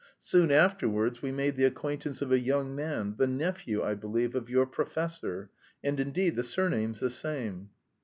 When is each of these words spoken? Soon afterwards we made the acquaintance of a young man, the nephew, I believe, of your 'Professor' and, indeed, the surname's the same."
Soon 0.19 0.49
afterwards 0.49 1.21
we 1.21 1.31
made 1.31 1.55
the 1.57 1.63
acquaintance 1.63 2.23
of 2.23 2.31
a 2.31 2.39
young 2.39 2.75
man, 2.75 3.13
the 3.19 3.27
nephew, 3.27 3.83
I 3.83 3.93
believe, 3.93 4.33
of 4.33 4.49
your 4.49 4.65
'Professor' 4.65 5.51
and, 5.83 5.99
indeed, 5.99 6.35
the 6.35 6.43
surname's 6.43 7.01
the 7.01 7.11
same." 7.11 7.69